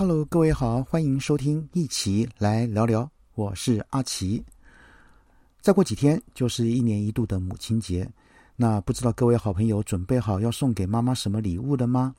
[0.00, 3.06] Hello，各位好，欢迎收听，一起来聊聊。
[3.34, 4.42] 我是阿奇。
[5.60, 8.10] 再过几天就是一年一度的母亲节，
[8.56, 12.14] 那不知道各位好朋友准备好要送给妈妈什么礼物了吗？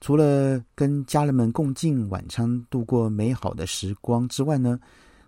[0.00, 4.76] 除了跟家人们共进晚餐、度过美好的时光之外呢，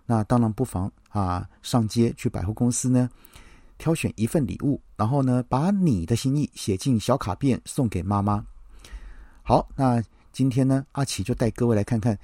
[0.04, 3.08] 那当然不妨啊上街去百货公司呢，
[3.78, 8.44] 挑选一份礼物，然后呢把你的心意写进小卡片送给妈妈。
[9.44, 10.02] 好，那
[10.34, 12.18] 今天呢阿奇就带各位来看看，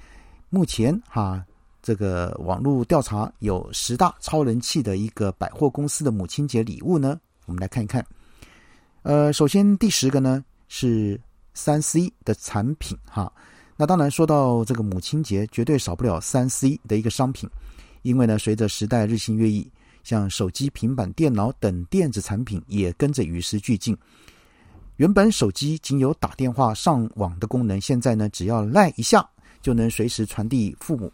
[0.49, 1.43] 目前哈
[1.81, 8.05] 这个网络调查有十大超人气的一个百货公司的母亲节礼物呢，我们来看一看。
[9.01, 11.19] 呃，首先第十个呢是。
[11.53, 13.29] 三 C 的产品哈，
[13.75, 17.49] 那当然说到这个母亲节，绝对少不了三 C 的一个商品，
[18.03, 19.69] 因为呢，随着时代日新月异，
[20.01, 23.93] 像手机、平板电脑等电子产品也跟着与时俱进。
[25.01, 29.27] 原本手机仅有打电话、上网的功能，现在呢，只要赖一下
[29.59, 31.11] 就能随时传递父母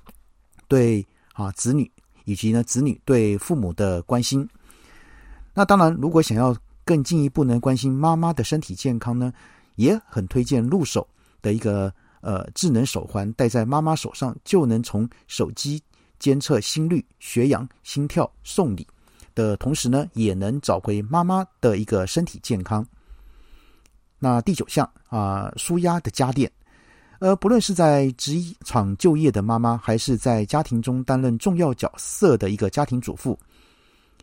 [0.67, 1.89] 对啊子女
[2.25, 4.45] 以及呢子女对父母的关心。
[5.53, 6.53] 那当然，如果想要
[6.83, 9.31] 更进一步呢关心妈妈的身体健康呢？
[9.75, 11.07] 也很推荐入手
[11.41, 11.89] 的一个
[12.19, 15.81] 呃智能手环，戴在妈妈手上就能从手机
[16.19, 18.85] 监测心率、血氧、心跳、送礼
[19.33, 22.85] 的同时呢，也能找回妈妈的一个身体健康。
[24.19, 26.51] 那第九项啊，舒压的家电，
[27.19, 33.37] 呃，不论是在职场就业的妈妈，还是在家庭中担任重要角色的一个家庭主妇，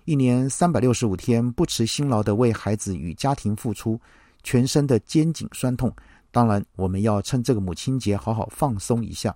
[0.05, 4.00] 一年三百六十五天不辞辛劳的为孩子与家庭付出。
[4.47, 5.91] 全身的肩颈酸痛，
[6.31, 9.34] 当然我们要趁这个母亲节好好放松一下。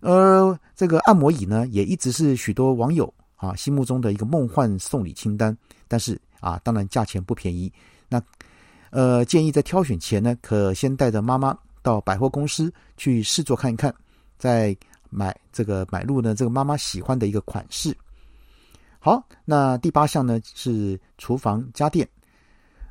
[0.00, 5.56] 而这个按摩椅呢，也一直是许多网友啊心目中的一个梦幻送礼清单。
[5.88, 7.72] 但是啊，当然价钱不便宜。
[8.10, 8.22] 那
[8.90, 13.94] 呃，建议在挑选前呢，可先带着妈妈到百货公司去试坐看一看，
[14.36, 14.76] 再
[15.08, 17.96] 买这个买入呢这个妈妈喜欢的一个款式。
[18.98, 22.06] 好，那第八项呢是厨房家电。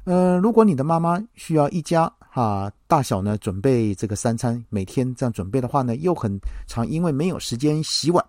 [0.05, 8.25] 呃，如果你的妈妈需要一家哈大小呢准备这个三餐，每天这样准备的话呢，又很常因为没有时间洗碗，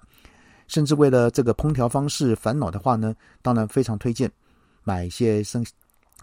[0.66, 4.30] 甚至为了这个烹调方式烦恼的话呢，当然非常推荐
[4.82, 5.64] 买一些像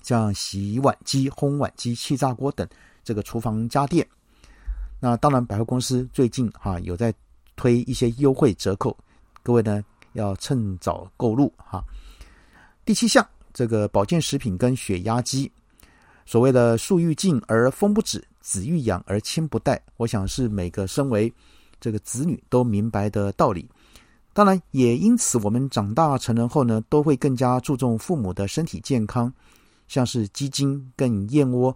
[0.07, 2.65] 像洗碗机、烘碗机、气炸锅等
[3.03, 4.07] 这个厨房家电。
[5.01, 7.13] 那当然，百货公司最近哈有在
[7.57, 8.95] 推一些优惠折扣，
[9.43, 11.83] 各位呢要趁早购入哈。
[12.85, 13.27] 第七项。
[13.53, 15.51] 这个保健食品跟血压机，
[16.27, 21.33] 所谓的树欲静而风不止，子欲养而亲不待，我想是每个身为
[21.81, 23.67] 这个子女都明白的道理。
[24.31, 29.33] 当然，也因此我们长大成人后呢，都会更加注重父母的身体健康，
[29.87, 31.75] 像是鸡精跟燕窝，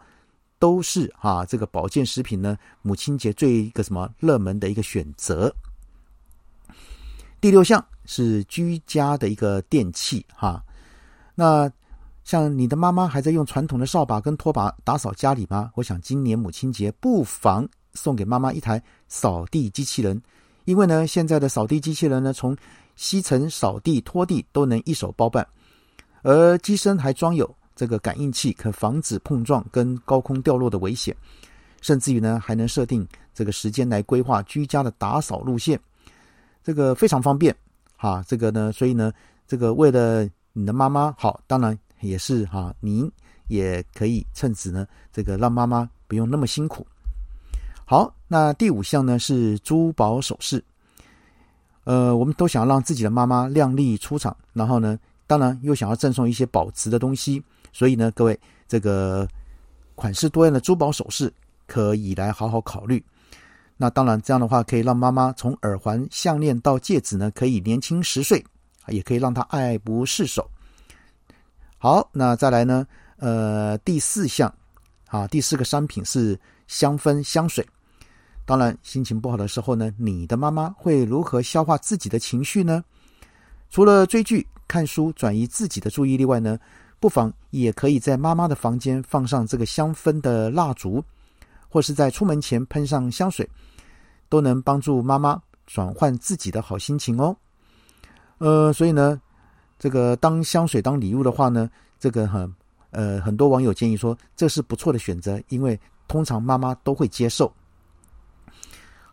[0.59, 5.53] 都是啊这个保健食品呢，母亲节最一个什么热门的一个选择。
[7.39, 10.63] 第六项是居家的一个电器哈。
[11.33, 11.71] 那
[12.23, 15.71] 像你的妈妈还在用传统的扫把跟拖把打扫家里吗？
[15.73, 20.21] 我想今年母亲节不妨送给妈妈一台扫地机器人，
[20.65, 22.55] 因为呢，现在的扫地机器人呢，从
[22.95, 25.47] 吸尘、扫地、拖地都能一手包办，
[26.21, 31.15] 而机身还装有这个感应器，可防止碰撞跟高空掉落的危险，
[31.81, 35.79] 甚至于呢，还能设定这个时间来规划居家的打扫路线，
[36.63, 37.55] 这个非常方便
[37.97, 38.23] 哈。
[38.27, 39.11] 这个呢，所以呢，
[39.47, 43.11] 这个为了你的妈妈好，当然也是哈，您
[43.47, 46.85] 也可以趁此呢，这个让妈妈不用那么辛苦。
[47.83, 50.63] 好，那第五项呢是珠宝首饰。
[51.85, 54.99] 呃，我们都想让自己的妈妈靓丽出场，然后呢，
[55.31, 58.37] 当然又想要赠送一些保值的东西，所以呢，各位
[58.67, 59.25] 这个
[59.95, 61.33] 款式多样的珠宝首饰
[61.67, 63.01] 可以来好好考虑。
[63.77, 68.43] 那当然这样的话，可以让妈妈从耳环、项链到戒指呢，可以年轻十岁。
[68.87, 70.45] 也可以让她爱不释手。
[71.77, 72.85] 好，那再来呢？
[73.15, 74.53] 呃，第四项
[75.07, 76.37] 啊，第四个商品是
[76.67, 77.65] 香氛香水。
[78.43, 82.83] 当然，心情不好的时候呢，你的妈妈会如何消化自己的情绪呢？
[83.69, 86.57] 除了追剧、看书转移自己的注意力外呢，
[86.97, 91.03] 不妨也可以在妈妈的房间放上这个香氛的蜡烛，
[91.67, 93.45] 或是在出门前喷上香水，
[94.29, 97.35] 都能帮助妈妈转换自己的好心情哦。
[98.37, 99.19] 呃，所以呢，
[99.77, 101.69] 这个当香水当礼物的话呢，
[101.99, 102.55] 这个很
[102.91, 105.77] 呃很多网友建议说这是不错的选择，因为
[106.07, 107.53] 通常妈妈都会接受。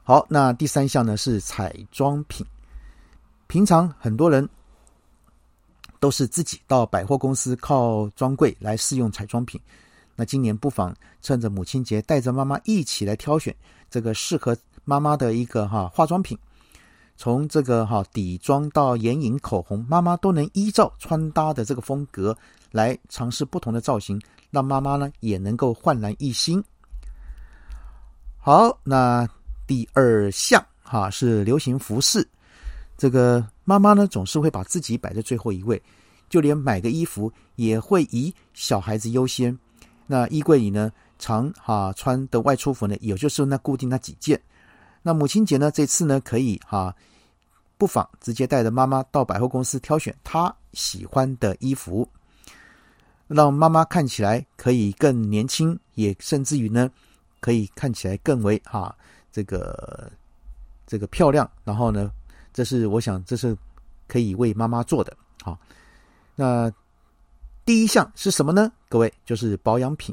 [0.04, 2.46] 好，那第三项呢是彩妆品，
[3.48, 4.48] 平常很多人
[6.00, 9.60] 都是自己到百货公司靠专柜来试用彩妆品，
[10.14, 13.54] 那今年不妨趁着母亲节带着妈妈一起来挑选
[13.90, 16.38] 这个适合妈妈的一个哈化妆品，
[17.16, 22.36] 从这个哈底妆到眼影、口红，妈妈都能依照穿搭的这个风格
[22.70, 26.62] 来尝试不同的造型，让妈妈呢也能够焕然一新。
[28.38, 29.28] 好，那
[29.66, 32.26] 第二项哈是流行服饰，
[32.96, 35.82] 这个妈妈呢总是会把自己摆在最后一位，
[36.30, 39.54] 就连买个衣服也会以小孩子优先。
[40.06, 40.90] 那衣柜里呢？
[41.18, 44.40] 常哈穿的外出服呢，也就是那固定那几件。
[45.02, 46.94] 那母亲节呢，这次呢可以哈，
[47.76, 52.08] 不妨直接带着妈妈到百货公司挑选她喜欢的衣服，
[53.26, 56.88] 让妈妈看起来可以更年轻，也甚至于呢
[57.40, 58.96] 可以看起来更为哈
[59.30, 60.10] 这个
[60.86, 61.50] 这个漂亮。
[61.64, 62.10] 然后呢，
[62.58, 63.56] 这是我想这是
[64.08, 65.16] 可以为妈妈做的。
[65.44, 65.56] 好，
[66.34, 66.68] 那
[67.64, 68.72] 第一项是什么呢？
[68.88, 70.12] 各位就是保养品。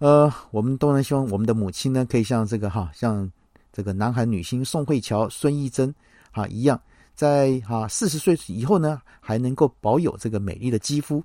[0.00, 3.30] 呃，我们都能希望我们的母亲呢，可以像这个哈，像
[3.72, 5.94] 这个南韩女星宋慧乔、孙艺珍
[6.32, 6.80] 啊一样，
[7.14, 11.22] 在哈四十岁以后呢，还能够保有这个美丽的肌肤。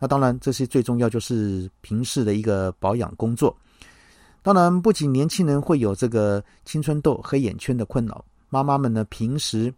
[0.00, 3.56] 那当然，这些最重要就是平时的一个保养工作。
[4.42, 9.72] 当然，不仅年轻人会有这个青春痘、黑眼圈的困扰，妈妈们呢，平时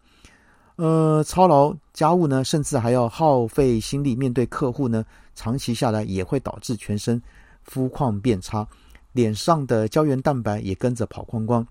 [0.77, 5.05] 呃操劳家务呢，甚至还要耗费心力面对客户呢，
[5.37, 7.23] 长期下来也会导致全身。
[7.65, 8.67] 肤况变差，
[9.13, 11.65] 脸上的胶原蛋白也跟着跑光光。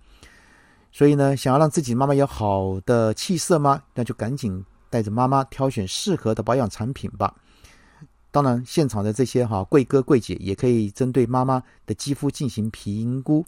[0.89, 3.83] 所以呢，想要让自己妈妈有好的气色吗？
[3.93, 7.35] 那就赶紧带着妈妈挑选适合的保养产品吧。
[8.31, 13.45] 当然，现场的这些哈贵哥贵姐也可以针对妈妈的肌肤进行评估，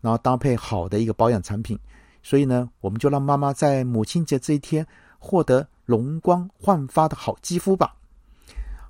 [0.00, 1.78] 然后搭配好的一个保养产品。
[2.22, 4.86] 所以呢，我们就让妈妈在母亲节这一天
[5.18, 7.94] 获得容光焕发的好肌肤吧。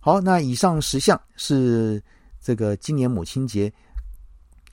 [0.00, 2.02] 好，那以上十项是。
[2.42, 3.70] 这个今年母亲节，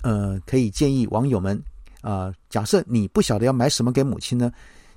[0.02, 1.62] 呃，可以建议网友们
[2.00, 4.50] 啊，假设你不晓得要买什么给母亲呢，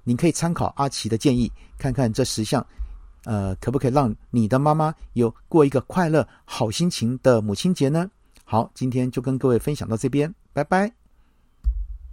[0.05, 2.65] 你可以参考阿奇的建议，看看这十项，
[3.25, 8.09] 呃，可不可以让你的妈妈有过一个快乐、好心情的母亲节呢？
[8.45, 11.00] 好，今天就跟各位分享到这边，拜拜。